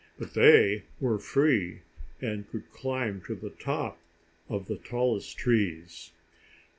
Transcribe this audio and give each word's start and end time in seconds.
But 0.17 0.33
they 0.33 0.85
were 0.99 1.19
free, 1.19 1.81
and 2.21 2.49
could 2.49 2.71
climb 2.71 3.21
to 3.27 3.35
the 3.35 3.51
tops 3.51 4.01
of 4.49 4.65
the 4.65 4.77
tallest 4.77 5.37
trees. 5.37 6.11